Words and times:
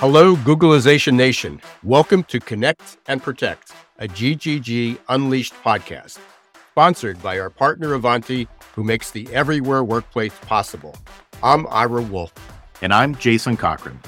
Hello, 0.00 0.34
Googlization 0.34 1.12
Nation. 1.12 1.60
Welcome 1.82 2.24
to 2.24 2.40
Connect 2.40 2.96
and 3.06 3.22
Protect, 3.22 3.74
a 3.98 4.08
GGG 4.08 4.96
Unleashed 5.10 5.52
podcast, 5.62 6.18
sponsored 6.70 7.22
by 7.22 7.38
our 7.38 7.50
partner 7.50 7.92
Ivanti, 7.92 8.48
who 8.74 8.82
makes 8.82 9.10
the 9.10 9.28
everywhere 9.30 9.84
workplace 9.84 10.32
possible. 10.46 10.96
I'm 11.42 11.66
Ira 11.66 12.00
Wolf. 12.00 12.32
And 12.80 12.94
I'm 12.94 13.14
Jason 13.16 13.58
Cochran. 13.58 14.00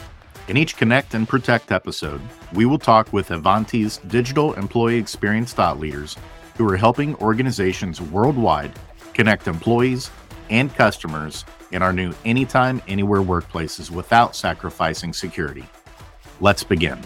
In 0.49 0.57
each 0.57 0.79
Connect 0.79 1.13
and 1.13 1.29
Protect 1.29 1.71
episode, 1.71 2.23
we 2.55 2.65
will 2.65 2.79
talk 2.79 3.13
with 3.13 3.31
Ivanti's 3.31 3.99
digital 3.99 4.55
employee 4.55 4.97
experience 4.97 5.53
thought 5.53 5.79
leaders 5.79 6.17
who 6.57 6.67
are 6.71 6.79
helping 6.79 7.17
organizations 7.17 8.01
worldwide 8.01 8.73
connect 9.13 9.47
employees 9.47 10.11
and 10.49 10.75
customers 10.75 11.45
in 11.71 11.83
our 11.83 11.93
new 11.93 12.15
anytime, 12.25 12.81
anywhere 12.89 13.21
workplaces 13.21 13.91
without 13.91 14.35
sacrificing 14.35 15.13
security. 15.13 15.67
Let's 16.43 16.65
begin. 16.65 16.99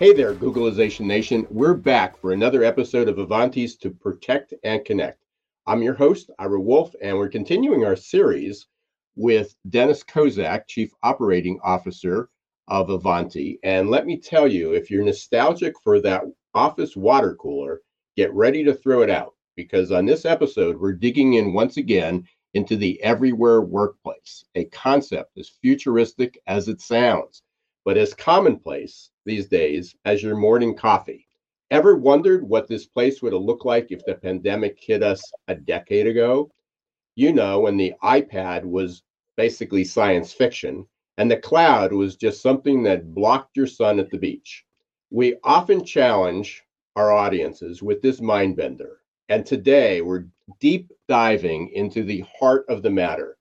Hey 0.00 0.12
there, 0.12 0.34
Googlization 0.34 1.06
Nation. 1.06 1.46
We're 1.50 1.74
back 1.74 2.20
for 2.20 2.32
another 2.32 2.64
episode 2.64 3.08
of 3.08 3.20
Ivanti's 3.20 3.76
to 3.76 3.90
Protect 3.90 4.52
and 4.64 4.84
Connect. 4.84 5.20
I'm 5.68 5.84
your 5.84 5.94
host, 5.94 6.32
Ira 6.40 6.60
Wolf, 6.60 6.96
and 7.00 7.16
we're 7.16 7.28
continuing 7.28 7.84
our 7.84 7.94
series 7.94 8.66
with 9.14 9.54
Dennis 9.68 10.02
Kozak, 10.02 10.66
Chief 10.66 10.90
Operating 11.04 11.60
Officer 11.62 12.28
of 12.66 12.90
Ivanti. 12.90 13.60
And 13.62 13.88
let 13.88 14.04
me 14.04 14.18
tell 14.18 14.48
you, 14.48 14.72
if 14.72 14.90
you're 14.90 15.04
nostalgic 15.04 15.74
for 15.84 16.00
that 16.00 16.24
office 16.54 16.96
water 16.96 17.36
cooler, 17.36 17.82
get 18.16 18.34
ready 18.34 18.64
to 18.64 18.74
throw 18.74 19.02
it 19.02 19.10
out 19.10 19.34
because 19.54 19.92
on 19.92 20.06
this 20.06 20.24
episode, 20.24 20.80
we're 20.80 20.92
digging 20.92 21.34
in 21.34 21.52
once 21.52 21.76
again 21.76 22.26
into 22.58 22.76
the 22.76 23.00
everywhere 23.04 23.60
workplace, 23.60 24.44
a 24.56 24.64
concept 24.64 25.38
as 25.38 25.48
futuristic 25.62 26.40
as 26.48 26.66
it 26.66 26.80
sounds, 26.80 27.44
but 27.84 27.96
as 27.96 28.14
commonplace 28.14 29.10
these 29.24 29.46
days 29.46 29.94
as 30.04 30.24
your 30.24 30.34
morning 30.34 30.74
coffee. 30.74 31.28
Ever 31.70 31.94
wondered 31.94 32.42
what 32.42 32.66
this 32.66 32.84
place 32.84 33.22
would 33.22 33.32
have 33.32 33.42
looked 33.42 33.64
like 33.64 33.92
if 33.92 34.04
the 34.04 34.16
pandemic 34.16 34.76
hit 34.80 35.04
us 35.04 35.22
a 35.46 35.54
decade 35.54 36.08
ago? 36.08 36.50
You 37.14 37.32
know, 37.32 37.60
when 37.60 37.76
the 37.76 37.94
iPad 38.02 38.64
was 38.64 39.04
basically 39.36 39.84
science 39.84 40.32
fiction 40.32 40.84
and 41.16 41.30
the 41.30 41.36
cloud 41.36 41.92
was 41.92 42.16
just 42.16 42.42
something 42.42 42.82
that 42.82 43.14
blocked 43.14 43.56
your 43.56 43.68
sun 43.68 44.00
at 44.00 44.10
the 44.10 44.18
beach. 44.18 44.64
We 45.10 45.36
often 45.44 45.84
challenge 45.84 46.64
our 46.96 47.12
audiences 47.12 47.84
with 47.84 48.02
this 48.02 48.20
mind 48.20 48.56
bender. 48.56 48.98
And 49.28 49.46
today 49.46 50.00
we're 50.00 50.26
deep 50.58 50.90
diving 51.08 51.70
into 51.70 52.04
the 52.04 52.24
heart 52.38 52.64
of 52.68 52.82
the 52.82 52.90
matter 52.90 53.36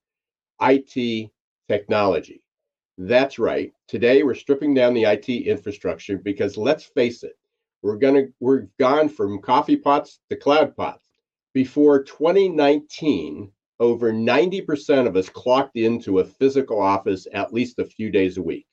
IT 0.61 1.31
technology. 1.67 2.41
That's 2.97 3.37
right. 3.37 3.71
Today 3.87 4.23
we're 4.23 4.33
stripping 4.33 4.73
down 4.73 4.93
the 4.93 5.03
IT 5.03 5.29
infrastructure 5.29 6.17
because 6.17 6.57
let's 6.57 6.85
face 6.85 7.23
it, 7.23 7.37
we're 7.83 7.97
gonna 7.97 8.27
we're 8.39 8.67
gone 8.79 9.09
from 9.09 9.41
coffee 9.41 9.75
pots 9.75 10.19
to 10.29 10.35
cloud 10.35 10.75
pots. 10.75 11.07
Before 11.53 12.03
2019, 12.03 13.51
over 13.79 14.11
90% 14.11 15.07
of 15.07 15.15
us 15.15 15.29
clocked 15.29 15.77
into 15.77 16.19
a 16.19 16.25
physical 16.25 16.81
office 16.81 17.27
at 17.33 17.53
least 17.53 17.79
a 17.79 17.85
few 17.85 18.09
days 18.09 18.37
a 18.37 18.41
week. 18.43 18.65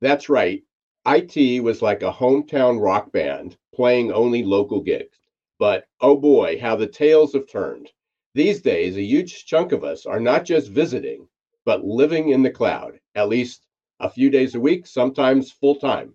That's 0.00 0.28
right. 0.28 0.62
IT 1.06 1.62
was 1.62 1.82
like 1.82 2.02
a 2.02 2.12
hometown 2.12 2.80
rock 2.80 3.12
band 3.12 3.56
playing 3.74 4.10
only 4.12 4.42
local 4.42 4.80
gigs. 4.80 5.18
But 5.58 5.86
oh 6.00 6.16
boy, 6.16 6.58
how 6.60 6.76
the 6.76 6.86
tails 6.86 7.32
have 7.34 7.48
turned. 7.48 7.90
These 8.36 8.60
days, 8.60 8.98
a 8.98 9.02
huge 9.02 9.46
chunk 9.46 9.72
of 9.72 9.82
us 9.82 10.04
are 10.04 10.20
not 10.20 10.44
just 10.44 10.68
visiting, 10.68 11.26
but 11.64 11.86
living 11.86 12.28
in 12.28 12.42
the 12.42 12.50
cloud, 12.50 13.00
at 13.14 13.30
least 13.30 13.64
a 13.98 14.10
few 14.10 14.28
days 14.28 14.54
a 14.54 14.60
week, 14.60 14.86
sometimes 14.86 15.50
full 15.50 15.76
time. 15.76 16.14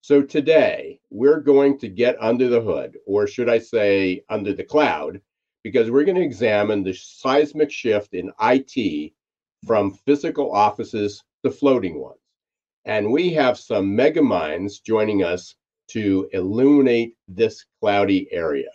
So 0.00 0.22
today, 0.22 1.00
we're 1.10 1.40
going 1.40 1.78
to 1.80 1.88
get 1.88 2.16
under 2.18 2.48
the 2.48 2.62
hood, 2.62 2.96
or 3.06 3.26
should 3.26 3.50
I 3.50 3.58
say, 3.58 4.24
under 4.30 4.54
the 4.54 4.64
cloud, 4.64 5.20
because 5.62 5.90
we're 5.90 6.04
going 6.04 6.16
to 6.16 6.22
examine 6.22 6.82
the 6.82 6.94
seismic 6.94 7.70
shift 7.70 8.14
in 8.14 8.32
IT 8.40 9.12
from 9.66 9.92
physical 10.06 10.50
offices 10.50 11.22
to 11.44 11.50
floating 11.50 12.00
ones. 12.00 12.20
And 12.86 13.12
we 13.12 13.34
have 13.34 13.58
some 13.58 13.94
mega 13.94 14.22
minds 14.22 14.80
joining 14.80 15.22
us 15.22 15.56
to 15.88 16.26
illuminate 16.32 17.18
this 17.28 17.66
cloudy 17.82 18.32
area. 18.32 18.70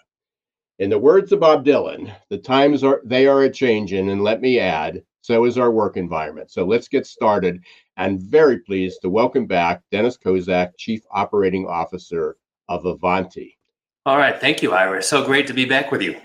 In 0.80 0.90
the 0.90 0.98
words 0.98 1.34
of 1.34 1.42
Bob 1.42 1.66
Dylan, 1.66 2.10
the 2.30 2.38
times 2.38 2.86
are 2.86 3.02
they 3.04 3.28
are 3.28 3.42
a 3.42 3.52
changing, 3.52 4.10
and 4.12 4.24
let 4.24 4.40
me 4.40 4.62
add, 4.62 5.04
so 5.20 5.44
is 5.44 5.58
our 5.58 5.72
work 5.72 5.98
environment. 5.98 6.52
So 6.52 6.64
let's 6.64 6.88
get 6.88 7.06
started. 7.06 7.62
And 7.98 8.22
very 8.22 8.60
pleased 8.60 9.02
to 9.02 9.10
welcome 9.10 9.46
back 9.46 9.82
Dennis 9.92 10.18
Kozak, 10.18 10.72
Chief 10.78 11.02
Operating 11.12 11.68
Officer 11.68 12.38
of 12.70 12.86
Ivanti. 12.86 13.58
All 14.06 14.18
right, 14.18 14.40
thank 14.40 14.64
you, 14.64 14.72
Ira. 14.72 15.04
So 15.04 15.26
great 15.26 15.48
to 15.48 15.54
be 15.54 15.66
back 15.66 15.92
with 15.92 16.02
you. 16.02 16.16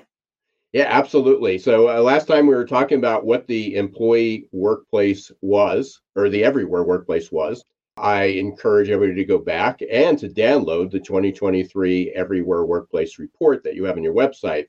Yeah, 0.73 0.87
absolutely. 0.89 1.59
So 1.59 1.89
uh, 1.89 2.01
last 2.01 2.29
time 2.29 2.47
we 2.47 2.55
were 2.55 2.65
talking 2.65 2.99
about 2.99 3.27
what 3.27 3.49
the 3.49 3.75
employee 3.75 4.49
workplace 4.53 5.33
was, 5.41 6.01
or 6.15 6.29
the 6.29 6.45
everywhere 6.45 6.85
workplace 6.85 7.33
was. 7.33 7.65
I 7.97 8.25
encourage 8.25 8.91
everybody 8.91 9.21
to 9.21 9.25
go 9.25 9.39
back 9.39 9.81
and 9.89 10.19
to 10.19 10.29
download 10.29 10.91
the 10.91 10.99
2023 10.99 12.11
Everywhere 12.11 12.65
Workplace 12.65 13.21
report 13.21 13.63
that 13.63 13.77
you 13.77 13.85
have 13.85 13.97
on 13.97 14.03
your 14.03 14.15
website. 14.15 14.67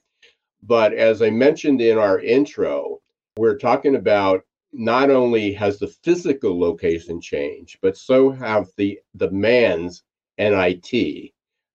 But 0.62 0.94
as 0.94 1.22
I 1.22 1.32
mentioned 1.32 1.82
in 1.82 1.98
our 1.98 2.20
intro, 2.20 3.00
we're 3.38 3.58
talking 3.58 3.96
about 3.96 4.44
not 4.74 5.10
only 5.10 5.54
has 5.54 5.80
the 5.80 5.88
physical 5.88 6.60
location 6.60 7.20
changed, 7.20 7.80
but 7.82 7.98
so 7.98 8.30
have 8.30 8.68
the 8.78 9.00
demands 9.18 10.04
and 10.38 10.54
IT. 10.54 11.32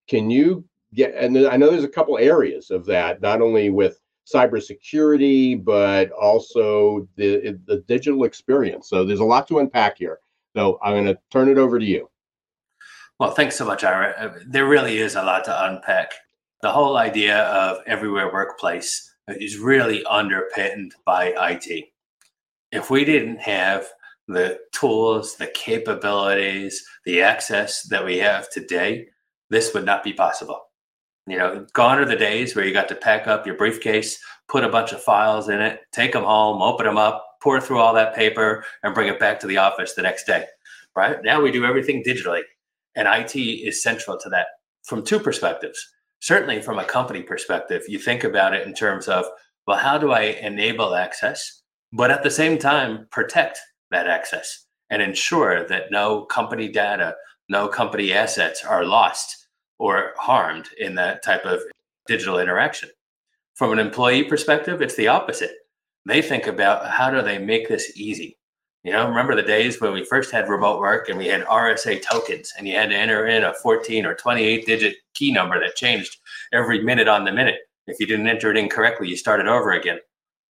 Can 0.06 0.30
you 0.30 0.64
get, 0.94 1.14
and 1.14 1.36
I 1.48 1.56
know 1.56 1.70
there's 1.70 1.84
a 1.84 1.88
couple 1.88 2.16
areas 2.18 2.70
of 2.70 2.84
that, 2.86 3.20
not 3.22 3.40
only 3.40 3.70
with 3.70 4.00
cybersecurity, 4.32 5.64
but 5.64 6.10
also 6.12 7.08
the, 7.16 7.58
the 7.66 7.78
digital 7.88 8.24
experience. 8.24 8.88
So 8.88 9.04
there's 9.04 9.20
a 9.20 9.24
lot 9.24 9.48
to 9.48 9.58
unpack 9.58 9.98
here. 9.98 10.20
So 10.56 10.78
I'm 10.82 10.94
going 10.94 11.06
to 11.06 11.18
turn 11.30 11.48
it 11.48 11.58
over 11.58 11.78
to 11.78 11.84
you. 11.84 12.08
Well, 13.18 13.32
thanks 13.32 13.56
so 13.56 13.66
much, 13.66 13.84
Ira. 13.84 14.14
Uh, 14.18 14.38
there 14.46 14.66
really 14.66 14.98
is 14.98 15.14
a 15.14 15.22
lot 15.22 15.44
to 15.44 15.66
unpack. 15.66 16.12
The 16.62 16.72
whole 16.72 16.96
idea 16.96 17.42
of 17.44 17.78
everywhere 17.86 18.32
workplace 18.32 19.14
is 19.28 19.58
really 19.58 20.04
underpinned 20.04 20.94
by 21.04 21.34
IT. 21.36 21.84
If 22.72 22.90
we 22.90 23.04
didn't 23.04 23.38
have 23.40 23.86
the 24.26 24.58
tools, 24.72 25.36
the 25.36 25.48
capabilities, 25.48 26.84
the 27.04 27.20
access 27.20 27.82
that 27.84 28.04
we 28.04 28.18
have 28.18 28.48
today, 28.50 29.08
this 29.50 29.74
would 29.74 29.84
not 29.84 30.04
be 30.04 30.12
possible. 30.12 30.60
You 31.26 31.38
know, 31.38 31.66
gone 31.72 31.98
are 31.98 32.06
the 32.06 32.16
days 32.16 32.56
where 32.56 32.64
you 32.64 32.72
got 32.72 32.88
to 32.88 32.94
pack 32.94 33.26
up 33.26 33.46
your 33.46 33.56
briefcase, 33.56 34.18
put 34.48 34.64
a 34.64 34.68
bunch 34.68 34.92
of 34.92 35.02
files 35.02 35.48
in 35.48 35.60
it, 35.60 35.80
take 35.92 36.12
them 36.12 36.24
home, 36.24 36.62
open 36.62 36.86
them 36.86 36.96
up, 36.96 37.24
pour 37.40 37.60
through 37.60 37.78
all 37.78 37.94
that 37.94 38.14
paper 38.14 38.64
and 38.82 38.94
bring 38.94 39.08
it 39.08 39.18
back 39.18 39.40
to 39.40 39.46
the 39.46 39.56
office 39.56 39.94
the 39.94 40.02
next 40.02 40.24
day. 40.24 40.44
Right 40.94 41.22
now, 41.22 41.40
we 41.40 41.50
do 41.50 41.64
everything 41.64 42.02
digitally, 42.02 42.42
and 42.94 43.08
IT 43.08 43.38
is 43.38 43.82
central 43.82 44.18
to 44.18 44.28
that 44.30 44.46
from 44.84 45.04
two 45.04 45.20
perspectives. 45.20 45.78
Certainly, 46.20 46.62
from 46.62 46.78
a 46.78 46.84
company 46.84 47.22
perspective, 47.22 47.82
you 47.88 47.98
think 47.98 48.24
about 48.24 48.54
it 48.54 48.66
in 48.66 48.74
terms 48.74 49.08
of, 49.08 49.24
well, 49.66 49.78
how 49.78 49.96
do 49.96 50.12
I 50.12 50.22
enable 50.42 50.94
access, 50.94 51.62
but 51.92 52.10
at 52.10 52.22
the 52.22 52.30
same 52.30 52.58
time, 52.58 53.06
protect 53.10 53.58
that 53.90 54.06
access 54.06 54.66
and 54.90 55.00
ensure 55.00 55.66
that 55.68 55.90
no 55.90 56.24
company 56.24 56.68
data, 56.68 57.14
no 57.48 57.68
company 57.68 58.12
assets 58.12 58.64
are 58.64 58.84
lost 58.84 59.48
or 59.78 60.12
harmed 60.18 60.68
in 60.78 60.94
that 60.96 61.22
type 61.22 61.44
of 61.44 61.60
digital 62.06 62.38
interaction. 62.38 62.90
From 63.54 63.72
an 63.72 63.78
employee 63.78 64.24
perspective, 64.24 64.82
it's 64.82 64.96
the 64.96 65.08
opposite 65.08 65.52
they 66.06 66.22
think 66.22 66.46
about 66.46 66.86
how 66.88 67.10
do 67.10 67.22
they 67.22 67.38
make 67.38 67.68
this 67.68 67.96
easy. 67.96 68.38
You 68.84 68.92
know, 68.92 69.06
remember 69.06 69.36
the 69.36 69.42
days 69.42 69.80
when 69.80 69.92
we 69.92 70.04
first 70.04 70.30
had 70.30 70.48
remote 70.48 70.80
work 70.80 71.08
and 71.08 71.18
we 71.18 71.26
had 71.26 71.44
RSA 71.44 72.02
tokens 72.02 72.52
and 72.56 72.66
you 72.66 72.74
had 72.74 72.88
to 72.88 72.96
enter 72.96 73.26
in 73.26 73.44
a 73.44 73.52
14 73.54 74.06
or 74.06 74.14
28 74.14 74.64
digit 74.64 74.96
key 75.14 75.32
number 75.32 75.60
that 75.60 75.76
changed 75.76 76.16
every 76.52 76.82
minute 76.82 77.06
on 77.06 77.24
the 77.24 77.32
minute. 77.32 77.58
If 77.86 78.00
you 78.00 78.06
didn't 78.06 78.28
enter 78.28 78.50
it 78.50 78.56
in 78.56 78.70
correctly, 78.70 79.08
you 79.08 79.16
started 79.16 79.46
over 79.46 79.72
again. 79.72 79.98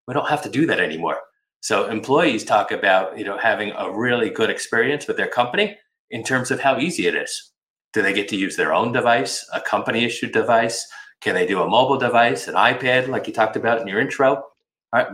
We 0.06 0.14
don't 0.14 0.28
have 0.28 0.42
to 0.42 0.48
do 0.48 0.64
that 0.66 0.78
anymore. 0.78 1.18
So 1.60 1.86
employees 1.86 2.44
talk 2.44 2.70
about, 2.70 3.18
you 3.18 3.24
know, 3.24 3.36
having 3.36 3.72
a 3.72 3.90
really 3.90 4.30
good 4.30 4.48
experience 4.48 5.06
with 5.06 5.16
their 5.16 5.28
company 5.28 5.76
in 6.10 6.22
terms 6.22 6.50
of 6.50 6.60
how 6.60 6.78
easy 6.78 7.06
it 7.06 7.16
is. 7.16 7.52
Do 7.92 8.02
they 8.02 8.12
get 8.12 8.28
to 8.28 8.36
use 8.36 8.56
their 8.56 8.72
own 8.72 8.92
device, 8.92 9.44
a 9.52 9.60
company 9.60 10.04
issued 10.04 10.32
device? 10.32 10.86
Can 11.20 11.34
they 11.34 11.46
do 11.46 11.62
a 11.62 11.68
mobile 11.68 11.98
device, 11.98 12.46
an 12.46 12.54
iPad, 12.54 13.08
like 13.08 13.26
you 13.26 13.32
talked 13.32 13.56
about 13.56 13.80
in 13.80 13.88
your 13.88 14.00
intro? 14.00 14.44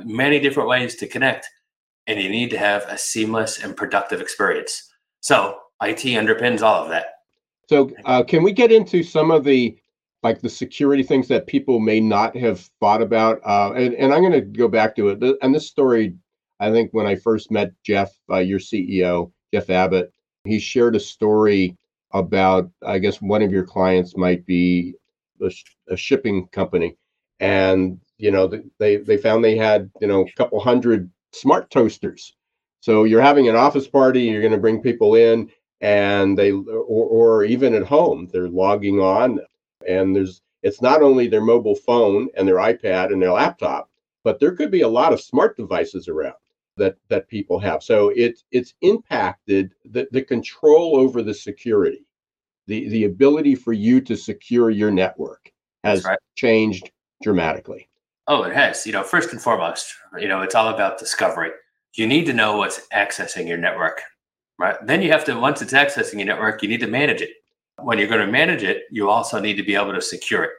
Many 0.04 0.40
different 0.40 0.68
ways 0.68 0.96
to 0.96 1.06
connect, 1.06 1.48
and 2.06 2.20
you 2.20 2.28
need 2.28 2.50
to 2.50 2.58
have 2.58 2.84
a 2.88 2.96
seamless 2.96 3.62
and 3.62 3.76
productive 3.76 4.20
experience. 4.20 4.90
So 5.20 5.58
IT 5.82 5.98
underpins 5.98 6.62
all 6.62 6.82
of 6.82 6.88
that. 6.90 7.06
So 7.68 7.90
uh, 8.04 8.22
can 8.22 8.42
we 8.42 8.52
get 8.52 8.72
into 8.72 9.02
some 9.02 9.30
of 9.30 9.44
the 9.44 9.76
like 10.22 10.40
the 10.40 10.48
security 10.48 11.02
things 11.02 11.28
that 11.28 11.46
people 11.46 11.78
may 11.78 12.00
not 12.00 12.36
have 12.36 12.60
thought 12.80 13.02
about? 13.02 13.40
Uh, 13.44 13.72
and, 13.74 13.94
and 13.94 14.12
I'm 14.12 14.20
going 14.20 14.32
to 14.32 14.40
go 14.40 14.66
back 14.66 14.96
to 14.96 15.10
it. 15.10 15.38
And 15.42 15.54
this 15.54 15.68
story, 15.68 16.16
I 16.58 16.70
think 16.70 16.90
when 16.92 17.06
I 17.06 17.16
first 17.16 17.50
met 17.50 17.72
Jeff, 17.84 18.12
uh, 18.30 18.38
your 18.38 18.58
CEO, 18.58 19.30
Jeff 19.52 19.70
Abbott. 19.70 20.12
He 20.44 20.58
shared 20.58 20.96
a 20.96 21.00
story 21.00 21.76
about, 22.12 22.70
I 22.84 22.98
guess, 22.98 23.20
one 23.20 23.42
of 23.42 23.52
your 23.52 23.64
clients 23.64 24.16
might 24.16 24.44
be 24.46 24.94
a, 25.42 25.50
a 25.88 25.96
shipping 25.96 26.46
company, 26.48 26.96
and 27.40 27.98
you 28.18 28.30
know 28.30 28.50
they 28.78 28.96
they 28.96 29.16
found 29.16 29.44
they 29.44 29.56
had 29.56 29.90
you 30.00 30.06
know 30.06 30.22
a 30.22 30.32
couple 30.32 30.60
hundred 30.60 31.10
smart 31.32 31.70
toasters. 31.70 32.34
So 32.80 33.04
you're 33.04 33.22
having 33.22 33.48
an 33.48 33.56
office 33.56 33.88
party, 33.88 34.22
you're 34.22 34.42
going 34.42 34.52
to 34.52 34.58
bring 34.58 34.80
people 34.80 35.16
in, 35.16 35.50
and 35.80 36.38
they 36.38 36.52
or, 36.52 36.62
or 36.62 37.44
even 37.44 37.74
at 37.74 37.82
home 37.82 38.28
they're 38.32 38.48
logging 38.48 39.00
on, 39.00 39.40
and 39.88 40.14
there's 40.14 40.42
it's 40.62 40.82
not 40.82 41.02
only 41.02 41.28
their 41.28 41.42
mobile 41.42 41.76
phone 41.76 42.28
and 42.36 42.46
their 42.46 42.56
iPad 42.56 43.12
and 43.12 43.22
their 43.22 43.32
laptop, 43.32 43.90
but 44.24 44.40
there 44.40 44.54
could 44.54 44.70
be 44.70 44.80
a 44.80 44.88
lot 44.88 45.12
of 45.12 45.20
smart 45.20 45.56
devices 45.56 46.08
around 46.08 46.34
that 46.76 46.96
that 47.08 47.28
people 47.28 47.58
have. 47.58 47.82
So 47.82 48.12
it's 48.16 48.44
it's 48.50 48.74
impacted 48.80 49.74
the, 49.84 50.08
the 50.10 50.22
control 50.22 50.96
over 50.96 51.22
the 51.22 51.34
security, 51.34 52.06
the 52.66 52.88
the 52.88 53.04
ability 53.04 53.54
for 53.54 53.72
you 53.72 54.00
to 54.02 54.16
secure 54.16 54.70
your 54.70 54.90
network 54.90 55.52
has 55.84 56.04
right. 56.04 56.18
changed 56.34 56.90
dramatically. 57.22 57.88
Oh, 58.28 58.42
it 58.42 58.54
has. 58.54 58.86
You 58.86 58.92
know, 58.92 59.02
first 59.02 59.32
and 59.32 59.40
foremost, 59.40 59.92
you 60.18 60.28
know, 60.28 60.42
it's 60.42 60.54
all 60.54 60.68
about 60.68 60.98
discovery. 60.98 61.50
You 61.94 62.06
need 62.06 62.26
to 62.26 62.32
know 62.32 62.56
what's 62.56 62.86
accessing 62.92 63.46
your 63.48 63.58
network, 63.58 64.02
right? 64.58 64.76
Then 64.84 65.00
you 65.02 65.10
have 65.12 65.24
to 65.26 65.38
once 65.38 65.62
it's 65.62 65.72
accessing 65.72 66.14
your 66.14 66.26
network, 66.26 66.62
you 66.62 66.68
need 66.68 66.80
to 66.80 66.86
manage 66.86 67.22
it. 67.22 67.30
When 67.82 67.98
you're 67.98 68.08
going 68.08 68.24
to 68.24 68.32
manage 68.32 68.62
it, 68.62 68.82
you 68.90 69.08
also 69.10 69.38
need 69.38 69.56
to 69.56 69.62
be 69.62 69.74
able 69.74 69.92
to 69.92 70.02
secure 70.02 70.44
it 70.44 70.50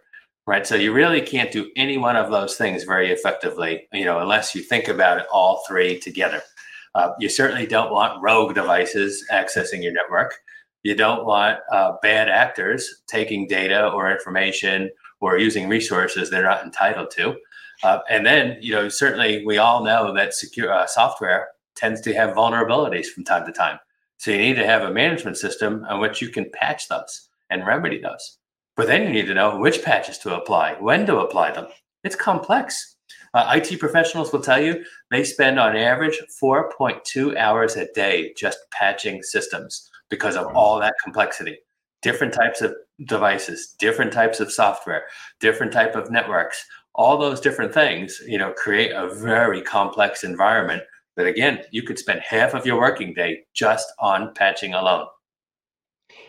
right? 0.48 0.66
So 0.66 0.76
you 0.76 0.94
really 0.94 1.22
can't 1.22 1.52
do 1.52 1.70
any 1.76 1.98
one 1.98 2.16
of 2.16 2.32
those 2.32 2.56
things 2.56 2.86
very 2.86 3.12
effectively, 3.12 3.88
you 3.94 4.06
know, 4.06 4.20
unless 4.20 4.56
you 4.56 4.64
think 4.64 4.88
about 4.88 5.20
it 5.20 5.28
all 5.32 5.62
three 5.68 6.00
together. 6.00 6.42
Uh, 6.96 7.12
you 7.20 7.30
certainly 7.30 7.68
don't 7.68 7.92
want 7.92 8.22
rogue 8.24 8.56
devices 8.56 9.24
accessing 9.32 9.84
your 9.84 9.92
network. 9.92 10.34
You 10.84 10.96
don't 10.96 11.26
want 11.26 11.60
uh, 11.72 11.94
bad 12.02 12.30
actors 12.30 13.04
taking 13.08 13.46
data 13.46 13.90
or 13.90 14.10
information 14.10 14.90
or 15.20 15.38
using 15.38 15.68
resources 15.68 16.30
they're 16.30 16.44
not 16.44 16.64
entitled 16.64 17.12
to. 17.12 17.36
Uh, 17.84 18.00
and 18.10 18.26
then, 18.26 18.58
you 18.62 18.74
know, 18.74 18.90
certainly 18.90 19.46
we 19.46 19.58
all 19.58 19.84
know 19.84 20.14
that 20.14 20.34
secure 20.34 20.72
uh, 20.72 20.88
software 20.88 21.50
tends 21.76 22.02
to 22.02 22.14
have 22.14 22.36
vulnerabilities 22.36 23.08
from 23.08 23.24
time 23.24 23.46
to 23.46 23.52
time. 23.52 23.80
So 24.18 24.32
you 24.32 24.40
need 24.40 24.56
to 24.56 24.66
have 24.66 24.82
a 24.82 24.92
management 24.92 25.38
system 25.38 25.86
on 25.88 26.00
which 26.00 26.22
you 26.22 26.30
can 26.30 26.50
patch 26.52 26.88
those 26.88 27.30
and 27.50 27.66
remedy 27.66 28.00
those. 28.00 28.40
But 28.76 28.88
then 28.88 29.04
you 29.04 29.10
need 29.10 29.28
to 29.28 29.34
know 29.34 29.58
which 29.58 29.84
patches 29.84 30.18
to 30.20 30.36
apply, 30.36 30.74
when 30.80 31.06
to 31.06 31.20
apply 31.20 31.52
them. 31.52 31.68
It's 32.04 32.16
complex. 32.16 32.96
Uh, 33.34 33.54
IT 33.56 33.80
professionals 33.80 34.32
will 34.32 34.42
tell 34.42 34.62
you 34.62 34.84
they 35.12 35.24
spend 35.24 35.60
on 35.60 35.76
average 35.76 36.20
4.2 36.42 37.38
hours 37.38 37.76
a 37.76 37.92
day 37.94 38.34
just 38.36 38.60
patching 38.72 39.22
systems 39.22 39.90
because 40.10 40.36
of 40.36 40.48
all 40.56 40.80
that 40.80 40.96
complexity. 41.04 41.58
Different 42.02 42.34
types 42.34 42.62
of 42.62 42.74
devices, 43.06 43.76
different 43.80 44.14
types 44.14 44.40
of 44.40 44.52
software, 44.52 45.04
different 45.40 45.74
type 45.74 45.96
of 45.96 46.10
networks, 46.10 46.66
all 46.98 47.18
those 47.18 47.40
different 47.40 47.74
things, 47.74 48.22
you 48.28 48.38
know, 48.38 48.52
create 48.54 48.92
a 48.92 49.14
very 49.14 49.62
complex 49.62 50.24
environment 50.24 50.84
that 51.16 51.28
again, 51.28 51.64
you 51.72 51.84
could 51.84 51.98
spend 51.98 52.20
half 52.22 52.54
of 52.54 52.66
your 52.66 52.80
working 52.80 53.14
day 53.14 53.44
just 53.54 53.88
on 54.00 54.34
patching 54.34 54.74
alone 54.74 55.08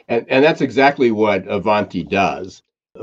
and 0.08 0.26
and 0.28 0.44
that's 0.44 0.60
exactly 0.60 1.10
what 1.10 1.46
Ivanti 1.48 2.02
does. 2.02 2.62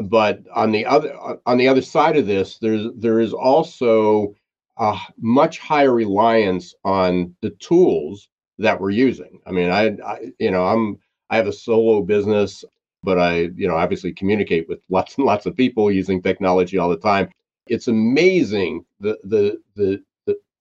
But 0.10 0.42
on 0.54 0.72
the 0.72 0.86
other 0.86 1.16
on 1.46 1.58
the 1.58 1.68
other 1.68 1.82
side 1.82 2.18
of 2.18 2.28
this, 2.28 2.58
there's 2.58 2.88
there 2.96 3.20
is 3.20 3.34
also 3.34 4.36
a 4.78 4.98
much 5.18 5.60
higher 5.60 5.94
reliance 5.94 6.74
on 6.84 7.34
the 7.42 7.52
tools 7.52 8.28
that 8.58 8.80
we're 8.80 8.90
using. 8.90 9.40
I 9.46 9.52
mean, 9.52 9.70
I, 9.70 9.98
I 10.06 10.32
you 10.40 10.52
know 10.52 10.66
I'm 10.66 10.98
I 11.30 11.38
have 11.38 11.48
a 11.48 11.54
solo 11.54 12.02
business, 12.02 12.66
but 13.04 13.20
I 13.20 13.50
you 13.56 13.68
know 13.68 13.76
obviously 13.76 14.12
communicate 14.12 14.68
with 14.68 14.80
lots 14.90 15.16
and 15.18 15.26
lots 15.26 15.46
of 15.46 15.56
people 15.56 15.92
using 15.92 16.22
technology 16.22 16.78
all 16.78 16.90
the 16.90 16.98
time. 16.98 17.30
It's 17.68 17.88
amazing 17.88 18.86
the 19.00 19.18
the 19.24 19.60
the 19.76 20.04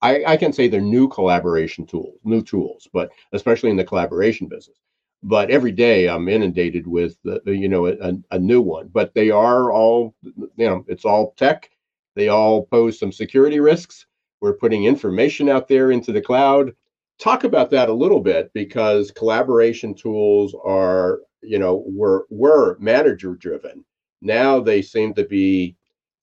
I, 0.02 0.22
I, 0.26 0.36
can 0.36 0.52
say 0.52 0.68
they're 0.68 0.82
new 0.82 1.08
collaboration 1.08 1.86
tools, 1.86 2.18
new 2.24 2.42
tools, 2.42 2.86
but 2.92 3.10
especially 3.32 3.70
in 3.70 3.76
the 3.76 3.84
collaboration 3.84 4.48
business 4.48 4.76
but 5.24 5.50
every 5.50 5.72
day 5.72 6.06
I'm 6.08 6.28
inundated 6.28 6.86
with 6.86 7.16
uh, 7.26 7.40
you 7.46 7.68
know 7.68 7.86
a, 7.86 8.12
a, 8.30 8.38
new 8.38 8.60
one. 8.60 8.88
But 8.92 9.14
they 9.14 9.30
are 9.30 9.72
all 9.72 10.14
you 10.22 10.66
know 10.66 10.84
it's 10.86 11.06
all 11.06 11.32
tech. 11.36 11.70
They 12.14 12.28
all 12.28 12.66
pose 12.66 12.98
some 12.98 13.10
security 13.10 13.58
risks. 13.58 14.06
We're 14.40 14.52
putting 14.52 14.84
information 14.84 15.48
out 15.48 15.66
there 15.66 15.90
into 15.90 16.12
the 16.12 16.20
cloud. 16.20 16.74
Talk 17.18 17.44
about 17.44 17.70
that 17.70 17.88
a 17.88 17.94
little 17.94 18.20
bit 18.20 18.52
because 18.52 19.10
collaboration 19.10 19.94
tools 19.94 20.54
are 20.62 21.20
you 21.42 21.58
know 21.58 21.82
were 21.86 22.26
were 22.28 22.76
manager 22.78 23.34
driven. 23.34 23.84
Now 24.20 24.60
they 24.60 24.82
seem 24.82 25.14
to 25.14 25.24
be 25.24 25.74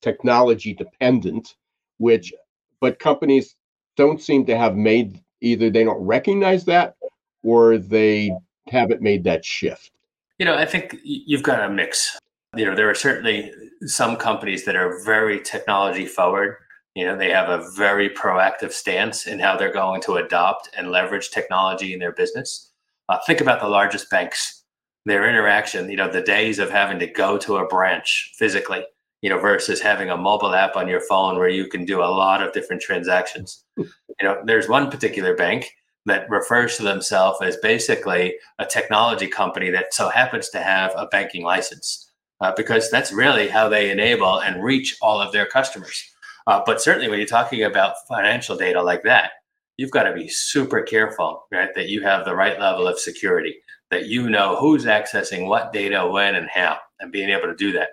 technology 0.01 0.73
dependent, 0.73 1.55
which 1.97 2.33
but 2.79 2.99
companies 2.99 3.55
don't 3.95 4.21
seem 4.21 4.45
to 4.45 4.57
have 4.57 4.75
made 4.75 5.21
either 5.41 5.69
they 5.69 5.83
don't 5.83 6.03
recognize 6.03 6.65
that 6.65 6.95
or 7.43 7.77
they 7.77 8.31
haven't 8.67 9.01
made 9.01 9.23
that 9.23 9.45
shift? 9.45 9.91
You 10.39 10.45
know, 10.45 10.55
I 10.55 10.65
think 10.65 10.97
you've 11.03 11.43
got 11.43 11.63
a 11.63 11.69
mix. 11.71 12.17
You 12.55 12.65
know, 12.65 12.75
there 12.75 12.89
are 12.89 12.95
certainly 12.95 13.51
some 13.85 14.17
companies 14.17 14.65
that 14.65 14.75
are 14.75 15.03
very 15.03 15.39
technology 15.41 16.05
forward. 16.05 16.57
You 16.95 17.05
know, 17.05 17.15
they 17.15 17.29
have 17.29 17.49
a 17.49 17.69
very 17.71 18.09
proactive 18.09 18.71
stance 18.71 19.25
in 19.25 19.39
how 19.39 19.55
they're 19.55 19.71
going 19.71 20.01
to 20.01 20.15
adopt 20.15 20.69
and 20.75 20.91
leverage 20.91 21.29
technology 21.29 21.93
in 21.93 21.99
their 21.99 22.11
business. 22.11 22.71
Uh, 23.07 23.17
think 23.25 23.39
about 23.39 23.61
the 23.61 23.69
largest 23.69 24.09
banks, 24.09 24.63
their 25.05 25.29
interaction, 25.29 25.89
you 25.89 25.95
know, 25.95 26.11
the 26.11 26.21
days 26.21 26.59
of 26.59 26.69
having 26.69 26.99
to 26.99 27.07
go 27.07 27.37
to 27.37 27.57
a 27.57 27.67
branch 27.67 28.31
physically, 28.37 28.83
you 29.21 29.29
know, 29.29 29.39
versus 29.39 29.81
having 29.81 30.09
a 30.09 30.17
mobile 30.17 30.53
app 30.53 30.75
on 30.75 30.87
your 30.87 31.01
phone 31.01 31.37
where 31.37 31.49
you 31.49 31.67
can 31.67 31.85
do 31.85 32.01
a 32.01 32.05
lot 32.05 32.41
of 32.41 32.53
different 32.53 32.81
transactions. 32.81 33.63
you 33.77 33.87
know, 34.23 34.41
there's 34.45 34.67
one 34.67 34.89
particular 34.89 35.35
bank 35.35 35.71
that 36.05 36.29
refers 36.29 36.77
to 36.77 36.83
themselves 36.83 37.39
as 37.41 37.57
basically 37.57 38.35
a 38.57 38.65
technology 38.65 39.27
company 39.27 39.69
that 39.69 39.93
so 39.93 40.09
happens 40.09 40.49
to 40.49 40.59
have 40.59 40.91
a 40.95 41.05
banking 41.07 41.43
license, 41.43 42.09
uh, 42.39 42.51
because 42.57 42.89
that's 42.89 43.13
really 43.13 43.47
how 43.47 43.69
they 43.69 43.91
enable 43.91 44.39
and 44.39 44.63
reach 44.63 44.97
all 45.01 45.21
of 45.21 45.31
their 45.31 45.45
customers. 45.45 46.03
Uh, 46.47 46.61
but 46.65 46.81
certainly, 46.81 47.07
when 47.07 47.19
you're 47.19 47.27
talking 47.27 47.63
about 47.63 47.93
financial 48.07 48.57
data 48.57 48.81
like 48.81 49.03
that, 49.03 49.31
you've 49.77 49.91
got 49.91 50.03
to 50.03 50.13
be 50.13 50.27
super 50.27 50.81
careful, 50.81 51.45
right? 51.51 51.69
That 51.75 51.89
you 51.89 52.01
have 52.01 52.25
the 52.25 52.35
right 52.35 52.59
level 52.59 52.87
of 52.87 52.99
security, 52.99 53.57
that 53.91 54.07
you 54.07 54.27
know 54.27 54.55
who's 54.55 54.85
accessing 54.85 55.47
what 55.47 55.71
data, 55.71 56.07
when, 56.07 56.33
and 56.33 56.49
how, 56.49 56.79
and 56.99 57.11
being 57.11 57.29
able 57.29 57.47
to 57.47 57.55
do 57.55 57.71
that. 57.73 57.89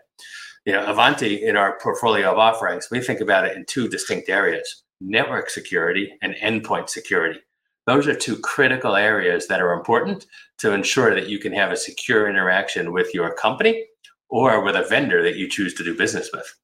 You 0.69 0.75
know, 0.75 0.91
Ivanti 0.91 1.47
in 1.47 1.57
our 1.57 1.79
portfolio 1.79 2.31
of 2.31 2.39
offerings, 2.39 2.89
we 2.91 3.01
think 3.01 3.21
about 3.21 3.47
it 3.47 3.57
in 3.57 3.65
two 3.65 3.89
distinct 3.89 4.29
areas 4.29 4.85
network 5.01 5.49
security 5.49 6.13
and 6.23 6.35
endpoint 6.35 6.91
security 6.91 7.39
those 7.89 8.07
are 8.07 8.15
two 8.15 8.37
critical 8.41 8.97
areas 8.97 9.47
that 9.47 9.63
are 9.63 9.73
important 9.73 10.27
to 10.59 10.75
ensure 10.75 11.15
that 11.15 11.31
you 11.31 11.39
can 11.39 11.55
have 11.55 11.73
a 11.73 11.77
secure 11.77 12.29
interaction 12.29 12.93
with 12.93 13.15
your 13.15 13.33
company 13.33 13.87
or 14.29 14.63
with 14.63 14.77
a 14.77 14.83
vendor 14.83 15.23
that 15.23 15.37
you 15.37 15.49
choose 15.49 15.73
to 15.73 15.83
do 15.83 15.97
business 15.97 16.29
with. 16.31 16.55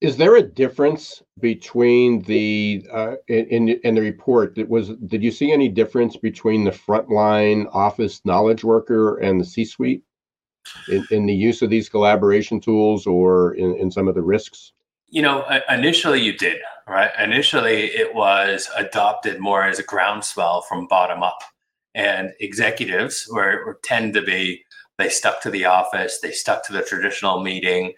Is 0.00 0.16
there 0.16 0.34
a 0.34 0.42
difference 0.42 1.22
between 1.38 2.22
the 2.22 2.84
uh, 2.92 3.14
in 3.28 3.68
in 3.68 3.94
the 3.94 4.00
report? 4.00 4.56
That 4.56 4.68
was 4.68 4.88
did 5.06 5.22
you 5.22 5.30
see 5.30 5.52
any 5.52 5.68
difference 5.68 6.16
between 6.16 6.64
the 6.64 6.72
frontline 6.72 7.68
office 7.72 8.20
knowledge 8.24 8.64
worker 8.64 9.18
and 9.18 9.40
the 9.40 9.44
C-suite 9.44 10.02
in, 10.88 11.06
in 11.10 11.26
the 11.26 11.34
use 11.34 11.62
of 11.62 11.70
these 11.70 11.88
collaboration 11.88 12.60
tools 12.60 13.06
or 13.06 13.54
in, 13.54 13.76
in 13.76 13.90
some 13.90 14.08
of 14.08 14.14
the 14.14 14.22
risks? 14.22 14.72
You 15.08 15.22
know, 15.22 15.44
initially 15.68 16.20
you 16.20 16.36
did, 16.36 16.58
right? 16.86 17.10
Initially 17.18 17.86
it 17.86 18.14
was 18.14 18.70
adopted 18.76 19.40
more 19.40 19.64
as 19.64 19.78
a 19.78 19.82
groundswell 19.82 20.62
from 20.62 20.86
bottom 20.86 21.22
up. 21.22 21.40
And 21.94 22.32
executives 22.38 23.28
were, 23.30 23.64
were 23.66 23.80
tend 23.82 24.14
to 24.14 24.22
be, 24.22 24.64
they 24.98 25.08
stuck 25.08 25.42
to 25.42 25.50
the 25.50 25.64
office, 25.64 26.20
they 26.20 26.30
stuck 26.30 26.64
to 26.66 26.72
the 26.72 26.82
traditional 26.82 27.42
meeting. 27.42 27.94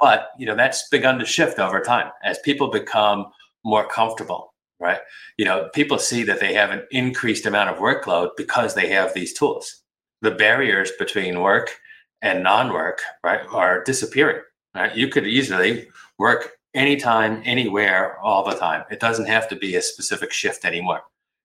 But, 0.00 0.28
you 0.38 0.46
know, 0.46 0.54
that's 0.54 0.88
begun 0.88 1.18
to 1.18 1.24
shift 1.24 1.58
over 1.58 1.80
time 1.80 2.10
as 2.22 2.38
people 2.40 2.70
become 2.70 3.26
more 3.64 3.88
comfortable, 3.88 4.54
right? 4.78 5.00
You 5.36 5.46
know, 5.46 5.68
people 5.72 5.98
see 5.98 6.22
that 6.24 6.38
they 6.38 6.54
have 6.54 6.70
an 6.70 6.82
increased 6.92 7.46
amount 7.46 7.70
of 7.70 7.78
workload 7.78 8.30
because 8.36 8.74
they 8.74 8.88
have 8.90 9.14
these 9.14 9.32
tools. 9.32 9.82
The 10.20 10.32
barriers 10.32 10.92
between 10.98 11.40
work 11.40 11.70
and 12.24 12.42
non-work, 12.42 13.00
right, 13.22 13.42
are 13.52 13.84
disappearing. 13.84 14.42
Right? 14.74 14.96
You 14.96 15.08
could 15.08 15.26
easily 15.26 15.86
work 16.18 16.52
anytime, 16.74 17.42
anywhere, 17.44 18.18
all 18.18 18.42
the 18.42 18.56
time. 18.56 18.82
It 18.90 18.98
doesn't 18.98 19.26
have 19.26 19.46
to 19.50 19.56
be 19.56 19.76
a 19.76 19.82
specific 19.82 20.32
shift 20.32 20.64
anymore. 20.64 21.02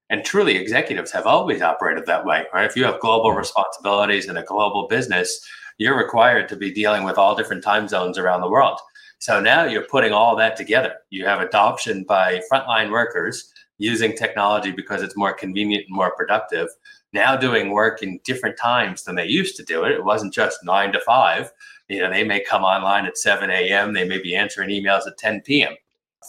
And 0.09 0.25
truly, 0.25 0.55
executives 0.55 1.12
have 1.12 1.27
always 1.27 1.62
operated 1.62 2.07
that 2.07 2.25
way, 2.25 2.45
right? 2.51 2.65
If 2.65 2.75
you 2.75 2.86
have 2.86 3.00
global 3.00 3.29
mm-hmm. 3.29 3.39
responsibilities 3.39 4.27
in 4.27 4.38
a 4.38 4.43
global 4.43 4.88
business, 4.88 5.39
you're 5.77 5.98
required 5.98 6.50
to 6.50 6.55
be 6.55 6.71
dealing 6.71 7.03
with 7.03 7.17
all 7.17 7.36
different 7.36 7.63
time 7.63 7.88
zones 7.88 8.17
around 8.17 8.41
the 8.41 8.50
world. 8.50 8.79
So 9.19 9.39
now 9.39 9.65
you're 9.65 9.86
putting 9.86 10.13
all 10.13 10.36
that 10.38 10.55
together. 10.55 10.95
You 11.09 11.25
have 11.25 11.41
adoption 11.41 12.05
by 12.05 12.41
frontline 12.51 12.89
workers 12.89 13.53
using 13.77 14.15
technology 14.15 14.71
because 14.71 15.01
it's 15.01 15.17
more 15.17 15.33
convenient 15.33 15.86
and 15.88 15.95
more 15.95 16.15
productive. 16.15 16.69
Now 17.13 17.35
doing 17.35 17.71
work 17.71 18.03
in 18.03 18.19
different 18.23 18.57
times 18.57 19.03
than 19.03 19.15
they 19.15 19.25
used 19.25 19.55
to 19.55 19.63
do 19.63 19.83
it. 19.83 19.91
It 19.91 20.03
wasn't 20.03 20.33
just 20.33 20.63
nine 20.63 20.91
to 20.93 20.99
five. 21.01 21.51
You 21.87 22.01
know, 22.01 22.09
they 22.09 22.23
may 22.23 22.43
come 22.43 22.63
online 22.63 23.05
at 23.05 23.17
7 23.17 23.49
a.m., 23.49 23.93
they 23.93 24.07
may 24.07 24.21
be 24.21 24.35
answering 24.35 24.69
emails 24.69 25.07
at 25.07 25.17
10 25.17 25.41
p.m. 25.41 25.73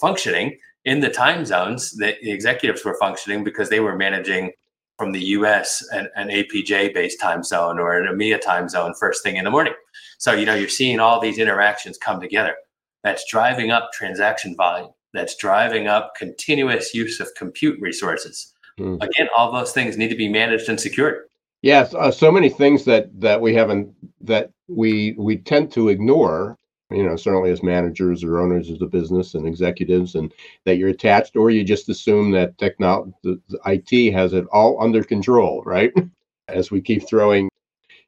Functioning 0.00 0.56
in 0.84 1.00
the 1.00 1.10
time 1.10 1.44
zones 1.44 1.92
that 1.98 2.16
the 2.22 2.30
executives 2.30 2.84
were 2.84 2.96
functioning 2.98 3.44
because 3.44 3.68
they 3.68 3.80
were 3.80 3.96
managing 3.96 4.52
from 4.96 5.12
the 5.12 5.20
US 5.36 5.86
an, 5.92 6.08
an 6.16 6.28
APJ 6.28 6.94
based 6.94 7.20
time 7.20 7.42
zone 7.42 7.78
or 7.78 7.98
an 7.98 8.06
EMEA 8.06 8.40
time 8.40 8.68
zone 8.68 8.94
first 8.98 9.22
thing 9.22 9.36
in 9.36 9.44
the 9.44 9.50
morning. 9.50 9.74
So, 10.18 10.32
you 10.32 10.44
know, 10.44 10.54
you're 10.54 10.68
seeing 10.68 11.00
all 11.00 11.20
these 11.20 11.38
interactions 11.38 11.98
come 11.98 12.20
together. 12.20 12.54
That's 13.02 13.24
driving 13.30 13.70
up 13.70 13.92
transaction 13.92 14.54
volume. 14.56 14.90
That's 15.12 15.36
driving 15.36 15.88
up 15.88 16.12
continuous 16.16 16.94
use 16.94 17.18
of 17.18 17.28
compute 17.36 17.80
resources. 17.80 18.52
Mm. 18.80 19.02
Again, 19.02 19.28
all 19.36 19.52
those 19.52 19.72
things 19.72 19.96
need 19.96 20.08
to 20.08 20.16
be 20.16 20.28
managed 20.28 20.68
and 20.68 20.80
secured. 20.80 21.26
Yes, 21.62 21.94
uh, 21.94 22.10
so 22.10 22.32
many 22.32 22.48
things 22.48 22.84
that 22.86 23.08
that 23.20 23.40
we 23.40 23.54
haven't 23.54 23.94
that 24.22 24.50
we 24.68 25.14
we 25.18 25.36
tend 25.36 25.70
to 25.72 25.88
ignore 25.88 26.56
you 26.90 27.04
know, 27.04 27.16
certainly 27.16 27.50
as 27.50 27.62
managers 27.62 28.24
or 28.24 28.40
owners 28.40 28.68
of 28.68 28.78
the 28.78 28.86
business 28.86 29.34
and 29.34 29.46
executives, 29.46 30.16
and 30.16 30.32
that 30.64 30.76
you're 30.76 30.88
attached, 30.88 31.36
or 31.36 31.50
you 31.50 31.62
just 31.62 31.88
assume 31.88 32.32
that 32.32 32.58
technology, 32.58 33.12
the, 33.22 33.40
the 33.48 33.60
IT 33.66 34.12
has 34.12 34.32
it 34.32 34.44
all 34.52 34.82
under 34.82 35.02
control, 35.04 35.62
right? 35.64 35.92
As 36.48 36.72
we 36.72 36.80
keep 36.80 37.06
throwing, 37.06 37.48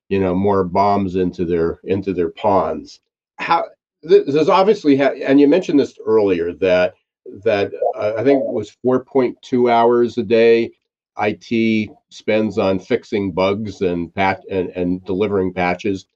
you 0.09 0.19
know, 0.19 0.35
more 0.35 0.65
bombs 0.65 1.15
into 1.15 1.45
their 1.45 1.79
into 1.85 2.13
their 2.13 2.31
ponds. 2.31 2.99
How 3.39 3.67
there's 4.03 4.49
obviously, 4.49 4.97
ha- 4.97 5.15
and 5.25 5.41
you 5.41 5.47
mentioned 5.47 5.79
this 5.79 5.97
earlier 6.05 6.53
that 6.55 6.95
that 7.45 7.73
uh, 7.97 8.15
I 8.17 8.25
think 8.25 8.45
was 8.45 8.77
4.2 8.85 9.71
hours 9.71 10.19
a 10.19 10.23
day 10.23 10.73
IT 11.19 11.91
spends 12.11 12.59
on 12.59 12.79
fixing 12.79 13.33
bugs 13.33 13.83
and 13.83 14.11
and, 14.17 14.71
and 14.71 15.05
delivering 15.05 15.53
patches. 15.53 16.07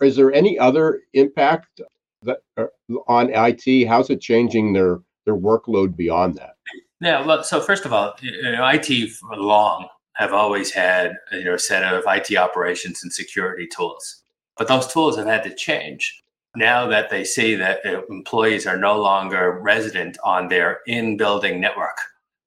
Is 0.00 0.16
there 0.16 0.32
any 0.32 0.58
other 0.58 1.02
impact 1.12 1.80
that 2.22 2.38
uh, 2.56 2.66
on 3.06 3.30
IT? 3.32 3.86
How's 3.86 4.10
it 4.10 4.20
changing 4.20 4.72
their 4.72 5.00
their 5.24 5.36
workload 5.36 5.96
beyond 5.96 6.36
that? 6.36 6.54
Yeah, 7.00 7.24
well, 7.24 7.44
so 7.44 7.60
first 7.60 7.84
of 7.84 7.92
all, 7.92 8.14
you 8.20 8.42
know, 8.42 8.66
IT 8.66 9.10
for 9.12 9.36
long 9.36 9.86
have 10.14 10.32
always 10.32 10.72
had 10.72 11.12
you 11.32 11.44
know 11.44 11.54
a 11.54 11.58
set 11.58 11.84
of 11.84 12.04
IT 12.06 12.36
operations 12.36 13.02
and 13.02 13.12
security 13.12 13.66
tools, 13.66 14.22
but 14.56 14.66
those 14.66 14.86
tools 14.86 15.16
have 15.16 15.26
had 15.26 15.44
to 15.44 15.54
change 15.54 16.22
now 16.56 16.86
that 16.88 17.10
they 17.10 17.24
see 17.24 17.54
that 17.54 17.84
employees 18.08 18.66
are 18.66 18.78
no 18.78 19.00
longer 19.00 19.58
resident 19.60 20.16
on 20.24 20.48
their 20.48 20.80
in-building 20.86 21.60
network, 21.60 21.98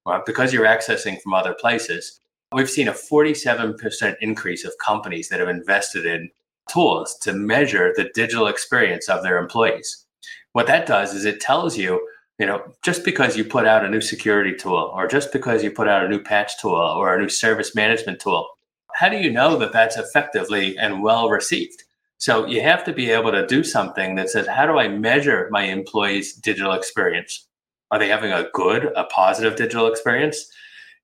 right? 0.06 0.26
because 0.26 0.54
you're 0.54 0.66
accessing 0.66 1.22
from 1.22 1.34
other 1.34 1.54
places. 1.54 2.20
We've 2.54 2.70
seen 2.70 2.88
a 2.88 2.94
47% 2.94 4.16
increase 4.20 4.66
of 4.66 4.74
companies 4.84 5.30
that 5.30 5.40
have 5.40 5.50
invested 5.50 6.06
in 6.06 6.30
tools 6.70 7.18
to 7.22 7.34
measure 7.34 7.94
the 7.96 8.10
digital 8.14 8.48
experience 8.48 9.08
of 9.08 9.24
their 9.24 9.38
employees. 9.38 10.06
What 10.54 10.68
that 10.68 10.86
does 10.86 11.14
is 11.14 11.26
it 11.26 11.40
tells 11.40 11.78
you, 11.78 12.06
you 12.40 12.46
know, 12.46 12.62
just 12.84 13.06
because 13.06 13.38
you 13.38 13.46
put 13.46 13.66
out 13.66 13.86
a 13.86 13.90
new 13.90 14.02
security 14.02 14.54
tool 14.54 14.92
or 14.94 15.08
just 15.08 15.32
because 15.32 15.64
you 15.64 15.72
put 15.72 15.88
out 15.88 16.04
a 16.04 16.10
new 16.10 16.20
patch 16.20 16.60
tool 16.60 16.74
or 16.74 17.14
a 17.14 17.22
new 17.22 17.30
service 17.30 17.76
management 17.76 18.20
tool, 18.20 18.50
how 18.94 19.10
do 19.10 19.18
you 19.18 19.32
know 19.32 19.58
that 19.58 19.72
that's 19.72 19.98
effectively 19.98 20.78
and 20.78 21.02
well 21.02 21.30
received? 21.30 21.84
So 22.22 22.46
you 22.46 22.62
have 22.62 22.84
to 22.86 22.94
be 22.94 23.10
able 23.10 23.32
to 23.32 23.48
do 23.48 23.64
something 23.64 24.16
that 24.16 24.30
says, 24.30 24.48
how 24.48 24.66
do 24.66 24.78
I 24.78 24.88
measure 24.88 25.50
my 25.52 25.64
employees' 25.64 26.34
digital 26.34 26.74
experience? 26.74 27.48
Are 27.90 28.00
they 28.00 28.10
having 28.10 28.32
a 28.32 28.48
good, 28.54 28.92
a 28.96 29.06
positive 29.06 29.56
digital 29.56 29.88
experience? 29.88 30.46